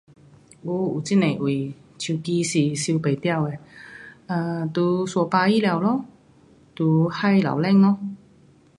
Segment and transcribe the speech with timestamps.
[0.63, 3.51] 有，有很多位手机是收不到的。
[4.25, 6.05] um 在山芭那头咯，
[6.75, 7.99] 在海楼上咯。